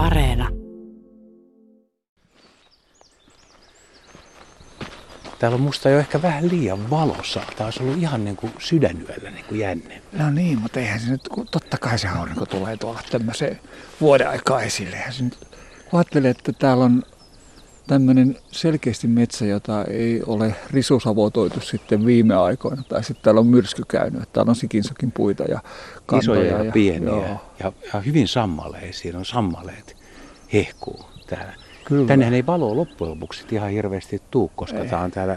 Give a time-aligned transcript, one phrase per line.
[0.00, 0.48] Areena.
[5.38, 7.40] Täällä on musta jo ehkä vähän liian valossa.
[7.56, 10.02] Tää olisi ollut ihan niin kuin sydänyöllä niin kuin jänne.
[10.12, 13.60] No niin, mutta eihän se nyt, kun totta kai se aurinko tulee tuolla tämmöiseen
[14.00, 14.96] vuoden aikaa esille.
[14.96, 15.38] Eihän se nyt,
[15.90, 17.02] kun ajattelee, että täällä on
[17.90, 22.82] tämmöinen selkeästi metsä, jota ei ole risusavotoitu sitten viime aikoina.
[22.88, 25.60] Tai sitten täällä on myrsky käynyt, että täällä on sikinsokin puita ja
[26.06, 26.40] kantoja.
[26.40, 27.40] Isoja ja, ja pieniä Joo.
[27.60, 29.18] ja, ja hyvin sammaleisia.
[29.18, 29.96] On sammaleet
[30.52, 31.52] hehkuu täällä.
[31.84, 32.06] Kyllä.
[32.06, 34.88] Tännehän ei valoa loppujen lopuksi ihan hirveästi tuu, koska Ei.
[34.88, 35.36] tää on täällä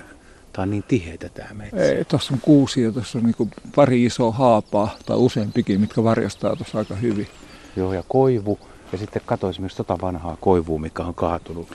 [0.54, 1.78] tää on niin tiheitä tää metsä.
[1.78, 6.56] Ei, tuossa on kuusi ja tuossa on niinku pari isoa haapaa tai useampikin, mitkä varjostaa
[6.56, 7.28] tuossa aika hyvin.
[7.76, 8.60] Joo, ja koivu.
[8.92, 11.68] Ja sitten katsoin esimerkiksi tota vanhaa koivua, mikä on kaatunut.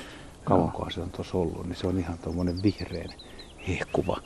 [0.49, 3.11] Kauankohan se on tuossa ollut, niin se on ihan tuommoinen vihreän
[3.69, 4.21] hehkuva,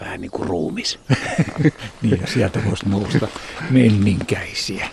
[0.00, 0.98] vähän niin kuin ruumis.
[2.02, 3.28] Niin, ja sieltä voisi nousta
[3.70, 4.88] menninkäisiä.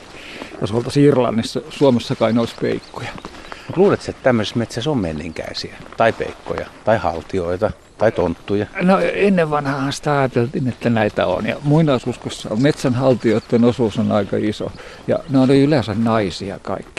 [0.61, 3.09] Jos oltaisiin Irlannissa, Suomessa kai ne olisi peikkoja.
[3.75, 8.65] Luuletko, että tämmöisessä metsässä on menninkäisiä, tai peikkoja, tai haltioita, tai tonttuja?
[8.81, 11.45] No ennen vanhaan sitä ajateltiin, että näitä on.
[11.45, 14.71] Ja muinaisuskossa metsänhaltijoiden osuus on aika iso.
[15.07, 16.98] Ja ne oli yleensä naisia kaikki.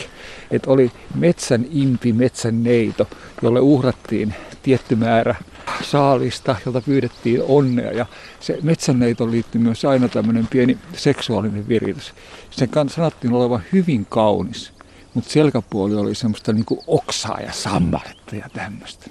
[0.51, 3.09] Et oli metsän impi, metsän neito,
[3.43, 5.35] jolle uhrattiin tietty määrä
[5.83, 7.93] saalista, jolta pyydettiin onnea.
[7.93, 8.07] Ja
[8.41, 12.15] se metsänneitoon liittyy myös aina tämmöinen pieni seksuaalinen viritys.
[12.51, 14.73] Sen sanottiin olevan hyvin kaunis,
[15.15, 19.11] mutta selkäpuoli oli semmoista niinku oksaa ja sammaletta ja tämmöistä.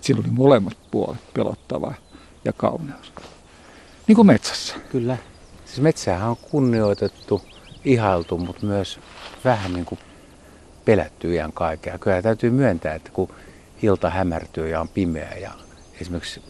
[0.00, 1.94] Sillä oli molemmat puolet, pelottava
[2.44, 3.12] ja kauneus.
[4.06, 4.74] Niin kuin metsässä.
[4.92, 5.16] Kyllä.
[5.64, 7.42] Siis metsäähän on kunnioitettu,
[7.84, 8.98] ihailtu, mutta myös
[9.44, 9.98] vähän niin kuin
[10.84, 11.98] pelätty iän kaikkea.
[11.98, 13.28] Kyllä täytyy myöntää, että kun
[13.82, 15.50] ilta hämärtyy ja on pimeä ja
[16.00, 16.42] esimerkiksi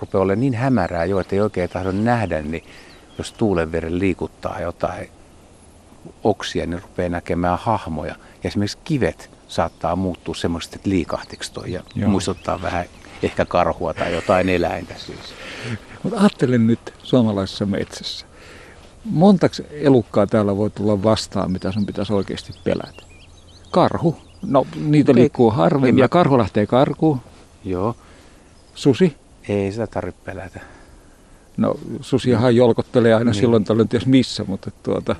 [0.00, 2.64] rupeaa olemaan niin hämärää jo, että ei oikein tahdo nähdä, niin
[3.18, 5.10] jos tuulen veren liikuttaa jotain
[6.24, 8.14] oksia, niin rupeaa näkemään hahmoja.
[8.42, 12.10] Ja esimerkiksi kivet saattaa muuttua semmoisesti, että liikahtiksi toi ja Joo.
[12.10, 12.84] muistuttaa vähän
[13.22, 15.34] ehkä karhua tai jotain eläintä siis.
[16.02, 18.26] Mutta ajattelen nyt suomalaisessa metsässä.
[19.04, 23.13] Montaks elukkaa täällä voi tulla vastaan, mitä sun pitäisi oikeasti pelätä?
[23.74, 24.16] Karhu.
[24.46, 27.20] No, niitä Mut ei- liikkuu harvemmin ja karhu lähtee karkuun.
[27.64, 27.96] Joo,
[28.74, 29.16] Susi.
[29.48, 30.60] ei sitä tarvitse pelätä.
[31.56, 33.40] No, susiahan jolkottelee aina Niin.
[33.40, 35.16] silloin tällöin ties missä, mutta tuota,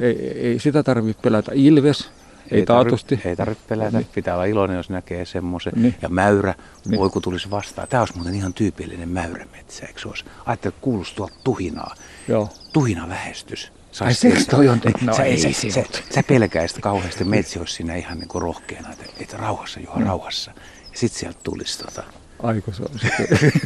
[0.00, 1.52] ei, ei sitä tarvitse pelätä.
[1.54, 2.10] Ilves.
[2.50, 3.16] Ei, taatusti.
[3.16, 3.98] Tarvi, ei tarvitse pelätä.
[3.98, 4.06] Niin.
[4.14, 5.72] Pitää olla iloinen, jos näkee semmoisen.
[5.76, 5.94] Niin.
[6.02, 6.54] Ja mäyrä,
[6.88, 7.00] Niin.
[7.00, 7.88] voi kun tulisi vastaan.
[7.88, 10.24] Tämä olisi muuten ihan tyypillinen mäyrämetsä, eikö se olisi?
[10.46, 11.94] Ajattelin, että tuolta tuhinaa.
[12.28, 12.48] Joo.
[12.72, 13.72] Tuhina vähestys.
[14.00, 15.04] Ai seks toi on tehty?
[15.04, 15.84] No sä, ei sä, se
[16.14, 20.50] sä, pelkäisit kauheasti, metsi olisi siinä ihan niin kuin rohkeana, että, että rauhassa, juo rauhassa.
[20.92, 22.02] Ja sitten sieltä tulisi tota,
[22.42, 22.84] Aiko se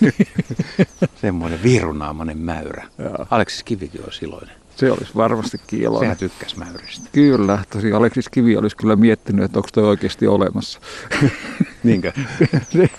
[1.20, 2.86] semmoinen viirunaamainen mäyrä.
[3.30, 4.54] Aleksis Kivikin olisi iloinen.
[4.76, 6.00] se olisi varmastikin iloinen.
[6.00, 7.08] Sehän tykkäsi mäyristä.
[7.12, 10.80] Kyllä, tosi Aleksis Kivi olisi kyllä miettinyt, että onko toi oikeasti olemassa.
[11.84, 12.12] Niinkö?
[12.72, 12.90] se,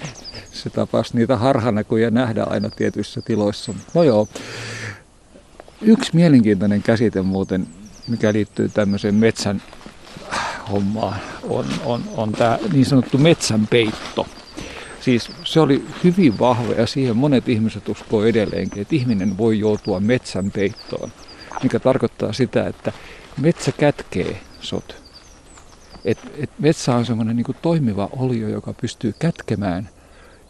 [0.51, 3.73] se tapasi niitä harhanäkyjä nähdä aina tietyissä tiloissa.
[3.93, 4.27] No joo.
[5.81, 7.67] Yksi mielenkiintoinen käsite muuten,
[8.07, 9.61] mikä liittyy tämmöiseen metsän
[10.71, 14.27] hommaan, on, on, on tämä niin sanottu metsänpeitto.
[15.01, 19.99] Siis se oli hyvin vahva ja siihen monet ihmiset uskoo edelleenkin, että ihminen voi joutua
[19.99, 21.11] metsän peittoon,
[21.63, 22.91] mikä tarkoittaa sitä, että
[23.41, 24.95] metsä kätkee sot.
[26.05, 29.89] Et, et metsä on semmoinen niin toimiva olio, joka pystyy kätkemään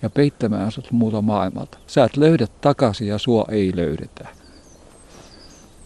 [0.01, 1.77] ja peittämään sut muuta maailmalta.
[1.87, 4.27] Sä et löydä takaisin ja sua ei löydetä.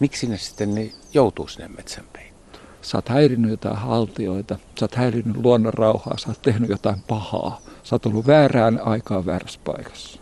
[0.00, 2.64] Miksi ne sitten niin joutuu sinne metsän peittoon?
[2.82, 7.60] Sä oot häirinnyt jotain haltioita, sä oot häirinnyt luonnon rauhaa, sä oot tehnyt jotain pahaa.
[7.82, 10.20] Sä oot ollut väärään aikaan väärässä paikassa.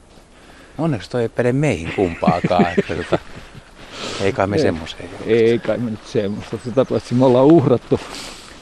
[0.78, 2.66] Onneksi toi ei päde meihin kumpaakaan.
[2.78, 3.19] Että tota,
[4.21, 4.62] ei kai me Ei.
[4.62, 5.09] semmoiseen.
[5.27, 6.59] Ei kai me nyt semmoista.
[6.65, 8.00] Sitä paitsi me ollaan uhrattu,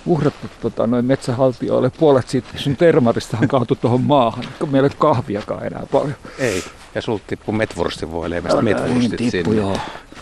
[0.07, 1.91] uhrattu tota, noin metsähaltijoille.
[1.91, 4.45] Puolet siitä sun termaristahan kaatui tuohon maahan.
[4.45, 6.17] Eikä meillä ole kahviakaan enää paljon.
[6.39, 6.65] Ei.
[6.95, 9.57] Ja sulta tippuu metvurstin voi leivästä Älä metvurstit niin tippu, sinne.
[9.67, 9.79] joo.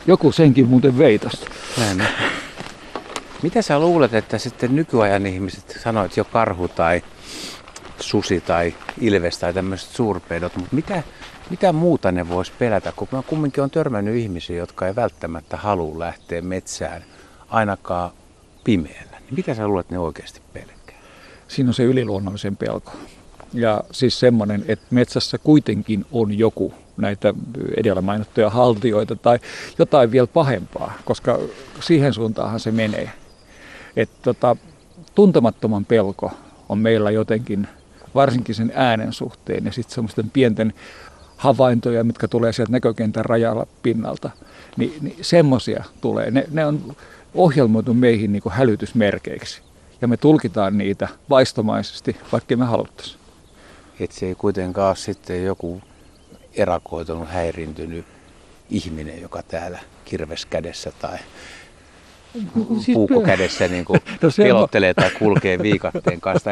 [0.07, 1.47] Joku senkin muuten vei tosta.
[1.79, 2.07] Näin on.
[3.43, 7.03] Mitä sä luulet, että sitten nykyajan ihmiset sanoit jo karhu tai
[8.01, 11.03] susi tai ilves tai tämmöiset suurpedot, mutta mitä,
[11.51, 15.99] mitä muuta ne vois pelätä, kun mä kumminkin on törmännyt ihmisiä, jotka ei välttämättä halua
[15.99, 17.05] lähteä metsään
[17.49, 18.11] ainakaan
[18.65, 19.19] pimeällä.
[19.21, 20.99] Niin mitä sä luulet, että ne oikeasti pelkää?
[21.49, 22.93] Siinä on se yliluonnollisen pelko.
[23.55, 27.35] Ja siis semmoinen, että metsässä kuitenkin on joku näitä
[27.77, 29.39] edellä mainittuja haltioita tai
[29.79, 31.39] jotain vielä pahempaa, koska
[31.81, 33.11] siihen suuntaanhan se menee.
[33.97, 34.57] Että tota,
[35.15, 36.33] tuntemattoman pelko
[36.69, 37.69] on meillä jotenkin,
[38.15, 40.73] varsinkin sen äänen suhteen ja sitten semmoisten pienten
[41.37, 44.31] havaintoja, mitkä tulee sieltä näkökentän rajalla pinnalta,
[44.77, 46.31] niin, niin semmoisia tulee.
[46.31, 46.97] Ne, ne on
[47.35, 49.63] ohjelmoitu meihin niin kuin hälytysmerkeiksi.
[50.01, 53.24] ja me tulkitaan niitä vaistomaisesti, vaikka me haluttaisiin.
[54.01, 55.83] Että se ei kuitenkaan ole sitten joku
[56.55, 58.05] erakoitunut, häirintynyt
[58.71, 61.19] ihminen, joka täällä kirves kädessä tai
[62.81, 66.51] siis puukko kädessä niin kuin no pelottelee tai kulkee viikatteen kanssa.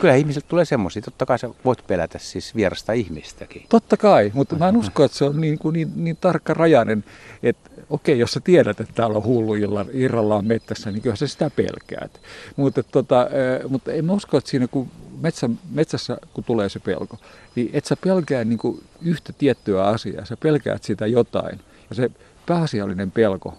[0.00, 1.02] Kyllä ihmiset tulee semmoisia.
[1.02, 3.66] Totta kai sä voit pelätä siis vierasta ihmistäkin.
[3.68, 7.04] Totta kai, mutta mä en usko, että se on niin, kuin niin, niin tarkka rajainen,
[7.42, 9.54] että okei, jos sä tiedät, että täällä on hullu
[9.92, 12.20] irrallaan mettässä, niin kyllä sä sitä pelkäät.
[12.56, 13.28] Mutta, tota,
[13.68, 14.88] mutta en mä usko, että siinä kun
[15.22, 17.18] metsä, metsässä, kun tulee se pelko,
[17.54, 21.60] niin et sä pelkää niin kuin yhtä tiettyä asiaa, sä pelkäät sitä jotain.
[21.90, 22.10] Ja se
[22.46, 23.58] pääasiallinen pelko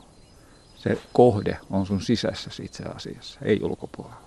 [0.84, 4.24] se kohde on sun sisässä itse asiassa, ei ulkopuolella.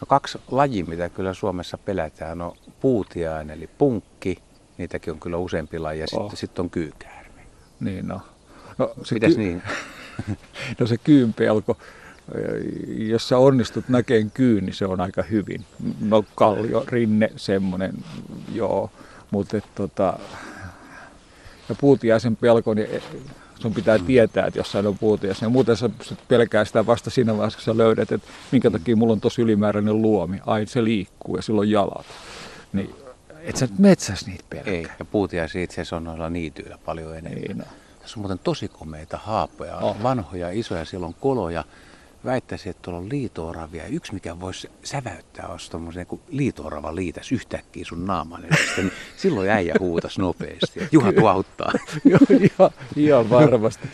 [0.00, 4.38] No kaksi lajia, mitä kyllä Suomessa pelätään, on puutiainen eli punkki.
[4.78, 6.22] Niitäkin on kyllä useampi laji ja oh.
[6.22, 7.46] sitten sit on kyykäärme.
[7.80, 8.20] Niin no.
[8.78, 9.62] no se Mites ky- niin?
[10.80, 11.76] no se kyyn pelko,
[12.98, 15.64] jos sä onnistut näkeen kyyn, niin se on aika hyvin.
[16.00, 17.94] No kallio, rinne, semmoinen,
[18.54, 18.90] joo.
[19.30, 20.18] Mutta tota,
[21.68, 22.88] ja puutiaisen pelko, niin
[23.60, 25.42] sun pitää tietää, että jossain on puutias.
[25.42, 25.90] Ja muuten sä
[26.28, 30.02] pelkää sitä vasta siinä vaiheessa, kun sä löydät, että minkä takia mulla on tosi ylimääräinen
[30.02, 30.40] luomi.
[30.46, 32.06] Ai, se liikkuu ja sillä on jalat.
[32.72, 32.94] Niin,
[33.40, 34.74] et sä nyt metsässä niitä pelkää.
[34.74, 37.42] Ei, ja puutiaisia itse asiassa on noilla niityillä paljon enemmän.
[37.42, 37.64] Ei, no.
[38.00, 40.02] Tässä on muuten tosi komeita haapoja, oh.
[40.02, 41.64] vanhoja, isoja, siellä on koloja
[42.24, 43.86] väittäisin, että tuolla on liitooravia.
[43.86, 49.50] Yksi, mikä voisi säväyttää, olisi tuommoisen niin liitoorava liitäs yhtäkkiä sun naaman edestä, niin silloin
[49.50, 50.88] äijä huutas nopeasti.
[50.92, 51.72] Juha tuahuttaa.
[52.04, 53.88] Joo, ihan, ihan varmasti.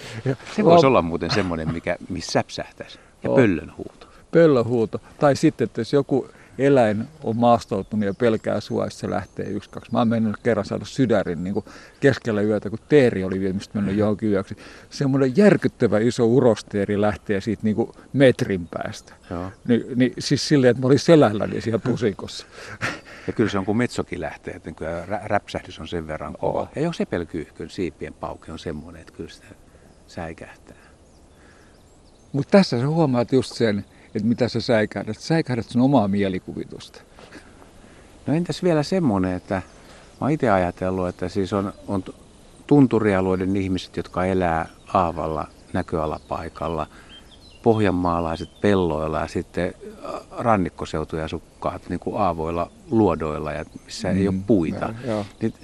[0.56, 2.98] Se voisi olla muuten semmoinen, mikä, missä säpsähtäisi.
[3.22, 4.06] Ja pöllön huuto.
[4.30, 5.00] Pöllön huuto.
[5.18, 6.28] Tai sitten, että jos joku
[6.58, 9.92] eläin on maastoutunut ja pelkää sua, se lähtee yksi, kaksi.
[9.92, 11.64] Mä oon mennyt kerran saada sydärin niin kuin
[12.00, 14.56] keskellä yötä, kun teeri oli viimeistä mennyt johonkin yöksi.
[14.90, 19.14] Semmoinen järkyttävä iso urosteeri lähtee siitä niin kuin metrin päästä.
[19.30, 19.52] Joo.
[19.68, 22.46] Ni, niin siis silleen, että mä olin selälläni siellä pusikossa.
[23.26, 26.60] Ja kyllä se on, kun metsokin lähtee, että kyllä räpsähdys on sen verran kova.
[26.60, 26.68] Oh.
[26.76, 29.46] Ja jos sepelkyyhkön siipien pauke on semmoinen, että kyllä sitä
[30.06, 30.76] säikähtää.
[32.32, 35.18] Mutta tässä sä huomaat just sen, että mitä sä säikähdät.
[35.18, 37.00] Säikähdät sun omaa mielikuvitusta.
[38.26, 39.62] No entäs vielä semmoinen, että
[40.20, 42.04] mä itse ajatellut, että siis on, on
[42.66, 46.86] tunturialueiden ihmiset, jotka elää aavalla näköalapaikalla,
[47.62, 49.74] pohjanmaalaiset pelloilla ja sitten
[50.30, 54.94] rannikkoseutuja asukkaat niin kuin aavoilla luodoilla, ja missä mm, ei ole puita.
[55.06, 55.54] Ja, niin,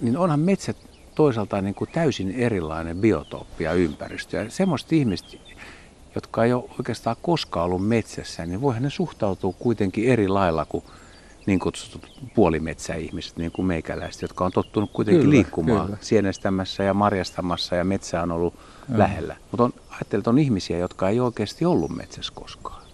[0.00, 0.76] niin onhan metsät
[1.14, 4.36] toisaalta niin kuin täysin erilainen biotooppi ja ympäristö.
[4.36, 5.36] Ja semmoista ihmistä,
[6.14, 10.84] jotka ei ole oikeastaan koskaan ollut metsässä, niin voihan ne suhtautua kuitenkin eri lailla kuin
[11.46, 15.98] niin kutsutut puolimetsäihmiset, niin kuin meikäläiset, jotka on tottunut kuitenkin kyllä, liikkumaan kyllä.
[16.00, 18.54] sienestämässä ja marjastamassa ja metsä on ollut
[18.92, 18.98] ja.
[18.98, 19.36] lähellä.
[19.50, 22.84] Mutta on, ajattelen, että on ihmisiä, jotka ei oikeasti ollut metsässä koskaan.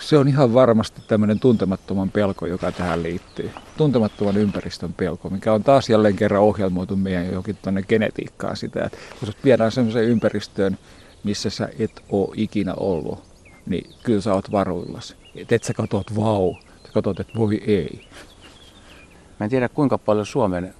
[0.00, 3.50] Se on ihan varmasti tämmöinen tuntemattoman pelko, joka tähän liittyy.
[3.76, 8.98] Tuntemattoman ympäristön pelko, mikä on taas jälleen kerran ohjelmoitu meidän jokin tuonne genetiikkaan sitä, että
[9.20, 10.78] kun viedään semmoiseen ympäristöön,
[11.24, 13.22] missä sä et oo ikinä ollut,
[13.66, 15.16] niin kyllä sä oot varuillas.
[15.34, 16.54] Et, et sä katot vau,
[16.86, 18.08] sä katot, että voi ei.
[19.40, 20.74] Mä en tiedä kuinka paljon Suomen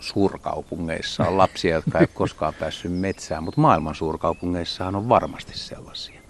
[0.00, 6.20] suurkaupungeissa on lapsia, jotka ei koskaan päässyt metsään, mutta maailman suurkaupungeissahan on varmasti sellaisia.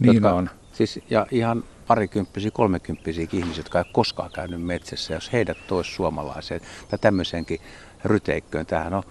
[0.00, 0.50] Niin jotka, on.
[0.72, 6.60] Siis, ja ihan parikymppisiä, kolmekymppisiä ihmisiä, jotka ei koskaan käynyt metsässä, jos heidät tois suomalaiseen
[6.88, 7.60] tai tämmöiseenkin
[8.04, 9.02] ryteikköön, tämähän on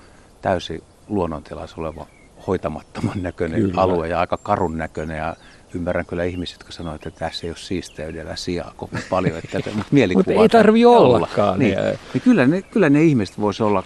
[0.41, 2.07] täysin luonnontilassa oleva
[2.47, 3.81] hoitamattoman näköinen kyllä.
[3.81, 5.35] alue ja aika karun näköinen ja
[5.75, 9.85] ymmärrän kyllä ihmiset, jotka sanoivat, että tässä ei ole siisteydellä sijaa kovin paljon, että, mutta
[9.91, 11.59] mielikuva Mutta ei tarvi ollakaan.
[11.59, 11.77] Niin,
[12.13, 13.83] niin kyllä, ne, kyllä ne ihmiset voisi olla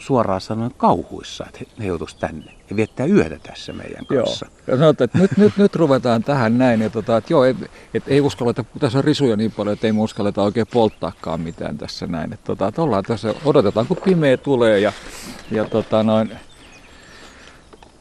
[0.00, 4.46] suoraan sanoen kauhuissa, että he joutuisi tänne ja viettää yötä tässä meidän kanssa.
[4.46, 4.64] Joo.
[4.66, 7.56] Ja sanotaan, että nyt, nyt, nyt ruvetaan tähän näin, ja tota, että joo, et,
[7.94, 11.78] et ei uskalleta, tässä on risuja niin paljon, että ei me uskalleta oikein polttaakaan mitään
[11.78, 12.32] tässä näin.
[12.32, 14.92] Että, tota, että ollaan tässä, odotetaan kun pimeä tulee ja,
[15.50, 16.30] ja tota, noin,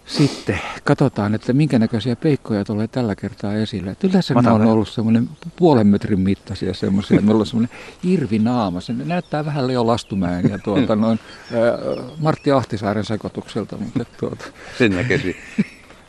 [0.10, 3.96] sitten katsotaan, että minkä näköisiä peikkoja tulee tällä kertaa esille.
[4.04, 7.22] Yleensä ne on ollut semmoinen puolen metrin mittaisia semmoisia.
[7.22, 8.82] Meillä on semmoinen irvinaama.
[8.82, 11.20] Se näyttää vähän Leo Lastumäen ja tuota, noin,
[11.54, 13.78] ää, Martti Ahtisaaren sekoitukselta.
[13.78, 14.46] Mutta, tuota.
[14.78, 15.36] Sen näkesi.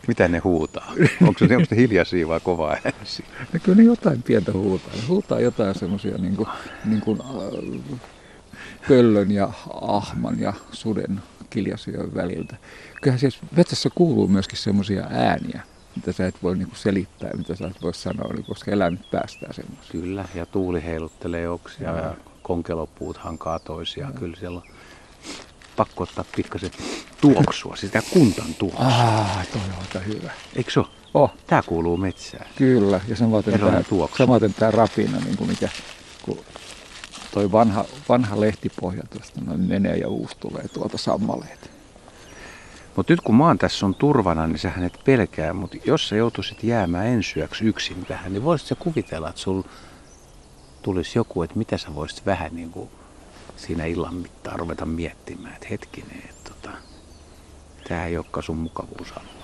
[0.09, 0.93] Mitä ne huutaa?
[1.23, 3.27] Onko se, onko se hiljaisia vai kovaa äänisiä?
[3.53, 4.93] No kyllä ne jotain pientä huutaa.
[4.95, 6.49] Ne huutaa jotain semmoisia niin kuin,
[6.85, 8.01] niin kuin, äh,
[8.89, 12.57] pöllön ja ahman ja suden kiljasioiden väliltä
[13.03, 15.63] kyllähän siis metsässä kuuluu myöskin semmoisia ääniä,
[15.97, 19.53] mitä sä et voi niinku selittää, mitä sä et voi sanoa, niin koska eläimet päästää
[19.53, 19.93] semmoisia.
[19.93, 24.13] Kyllä, ja tuuli heiluttelee oksia ja, ja konkelopuut hankaa toisiaan.
[24.15, 24.67] Kyllä siellä on
[25.77, 26.71] pakko ottaa pikkasen
[27.21, 28.87] tuoksua, sitä kuntan tuoksua.
[28.87, 30.31] Ah, toi on aika hyvä.
[30.57, 30.89] Eikö se ole?
[31.15, 32.47] Oh, Tää kuuluu metsään.
[32.57, 33.01] kyllä.
[33.09, 34.17] Ja samaten tämä, tuoksu.
[34.17, 35.69] samaten tämä rapina, niin kuin mikä,
[36.23, 36.39] kun
[37.31, 41.71] toi vanha, vanha lehtipohja tuosta noin menee ja uusi tulee tuolta sammaleet.
[42.97, 45.53] Mutta nyt kun oon tässä sun turvana, niin sähän et pelkää.
[45.53, 49.63] Mutta jos sä joutuisit jäämään ensyöksi yksin vähän, niin voisit sä kuvitella, että sul
[50.83, 52.91] tulisi joku, että mitä sä voisit vähän niin kuin
[53.57, 56.77] siinä illan mittaan ruveta miettimään, että hetkinen, että tota,
[57.89, 59.41] tää ei olekaan sun mukavuusalueella.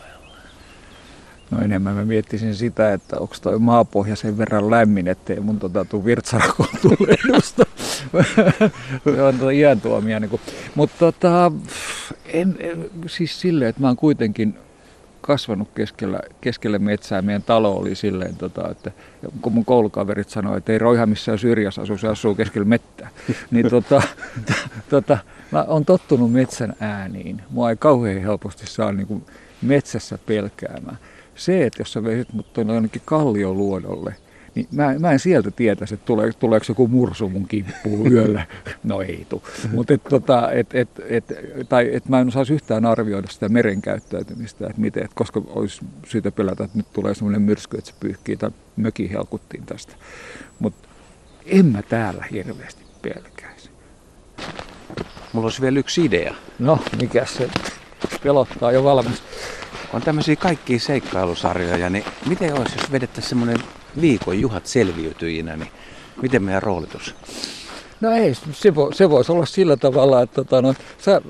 [1.50, 5.84] No enemmän mä miettisin sitä, että onko toi maapohja sen verran lämmin, ettei mun tota,
[5.84, 6.68] tuu virtsarakoon.
[6.82, 7.66] Se
[9.28, 10.20] on tota iän tuomia.
[10.20, 10.40] Niin
[10.74, 11.52] Mutta tota,
[12.26, 14.54] en, en, siis silleen, että mä oon kuitenkin
[15.26, 17.22] kasvanut keskellä, keskellä metsää.
[17.22, 18.90] Meidän talo oli silleen, tota, että
[19.42, 23.08] kun mun koulukaverit sanoi, että ei roiha missään syrjässä asu, se asuu keskellä mettää.
[23.50, 24.02] Niin tota,
[24.90, 25.18] tota,
[25.50, 27.42] mä oon tottunut metsän ääniin.
[27.50, 29.26] Mua ei kauhean helposti saa niin kuin
[29.62, 30.98] metsässä pelkäämään.
[31.34, 34.14] Se, että jos sä veisit mut tuonne jonnekin kallioluodolle,
[34.56, 38.46] niin mä, mä en sieltä tietäisi, että tulee, tuleeko joku mursu mun kimppuun yöllä.
[38.84, 39.42] No ei tu.
[39.72, 41.24] Mutta et, tota, et, et, et,
[41.68, 45.80] tai et mä en osaisi yhtään arvioida sitä meren käyttäytymistä, että miten, et koska olisi
[46.06, 49.92] syytä pelätä, että nyt tulee semmoinen myrsky, että se pyyhkii tai möki helkuttiin tästä.
[50.58, 50.88] Mutta
[51.46, 53.70] en mä täällä hirveästi pelkäisi.
[55.32, 56.34] Mulla olisi vielä yksi idea.
[56.58, 57.48] No, mikä se
[58.22, 59.22] pelottaa jo valmis.
[59.92, 63.58] On tämmöisiä kaikkia seikkailusarjoja, niin miten olisi, jos vedettäisiin semmoinen
[64.00, 65.70] viikon juhat selviytyjinä, niin
[66.22, 67.14] miten meidän roolitus?
[68.00, 71.22] No ei, se, vo, se voisi olla sillä tavalla, että tota, no, sä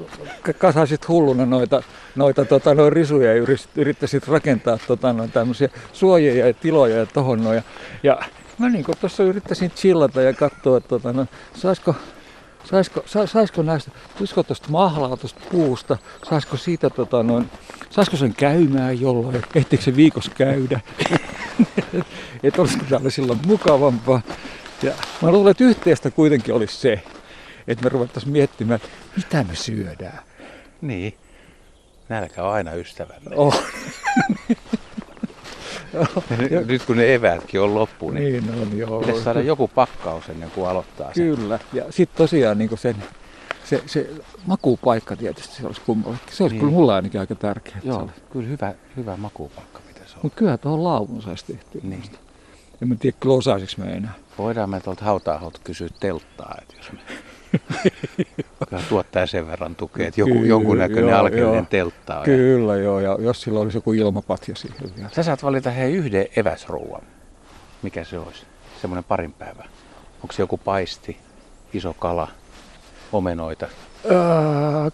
[0.59, 1.83] kasaisit hulluna noita,
[2.17, 7.07] noita tota, no, risuja ja yrit- yrittäisit rakentaa tota, no, tämmöisiä suojia ja tiloja ja
[7.07, 7.57] tohon noin.
[7.57, 7.63] Ja,
[8.03, 8.19] ja
[8.59, 11.95] mä niin tuossa yrittäisin chillata ja katsoa, että tota, no, saisiko,
[12.71, 15.97] saisiko, sa, saisiko näistä, tulisiko tuosta mahlaa tuosta puusta,
[16.29, 17.51] saisiko siitä, tota, noin,
[17.91, 20.81] saisiko sen käymään jollain, ehtiikö se viikossa käydä,
[22.43, 24.21] että olisiko täällä silloin mukavampaa.
[24.83, 24.93] Ja
[25.23, 27.03] mä luulen, että yhteistä kuitenkin olisi se,
[27.69, 28.81] että me ruvettaisiin miettimään,
[29.17, 30.21] mitä me syödään.
[30.81, 31.15] Niin.
[32.09, 33.31] Nälkä on aina ystävämme.
[33.37, 33.63] Oh,
[36.67, 39.01] Nyt kun ne eväätkin on loppu, niin, niin on, joo.
[39.01, 41.37] pitäisi saada joku pakkaus ennen kuin aloittaa sen.
[41.37, 41.59] Kyllä.
[41.73, 42.97] Ja sitten tosiaan niin sen,
[43.65, 44.11] se, se
[44.47, 46.35] makuupaikka tietysti se olisi kummallekin.
[46.35, 46.61] Se olisi Niin.
[46.61, 47.77] kyllä mulla ainakin aika tärkeä.
[47.85, 50.21] Joo, kyllä hyvä, hyvä makuupakka pitäisi olla.
[50.23, 51.81] Mutta kyllä tuohon laavun saisi tehtyä.
[51.85, 52.03] Niin.
[52.83, 54.13] En mä tiedä, kyllä osaisinko mä enää.
[54.39, 56.99] Voidaan me tuolta hauta kysyä telttaa, että jos me
[58.89, 61.67] tuottaa sen verran tukea, että joku, Kyllä, jonkunnäköinen joo, alkeellinen joo.
[61.71, 62.25] teltta on.
[62.25, 65.09] Kyllä joo, ja jos sillä olisi joku ilmapatja siihen vielä.
[65.13, 67.03] Sä saat valita hei yhden eväsruuan.
[67.83, 68.43] Mikä se olisi?
[68.81, 69.65] Semmoinen parin päivä.
[70.23, 71.17] Onko se joku paisti,
[71.75, 72.29] iso kala,
[73.13, 73.67] omenoita?
[74.11, 74.91] Öö,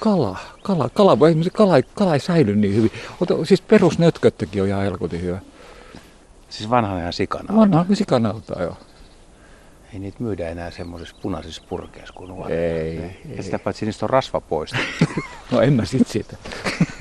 [0.00, 2.92] kala, kala, kala, voi- esimerkiksi kala, ei- kala ei säily niin hyvin.
[3.20, 5.38] Ota, siis perusnötköttäkin on ihan helkutin hyvä.
[6.52, 7.56] Siis vanhan ihan sikana.
[7.56, 8.76] Vanha kuin sikanalta joo.
[9.94, 12.58] Ei niitä myydä enää semmoisissa punaisissa purkeissa kuin nuoret.
[12.58, 13.02] Ei, Ja
[13.36, 13.42] ei.
[13.42, 14.72] sitä paitsi niistä on rasva pois.
[15.52, 16.36] No en mä sit sitä.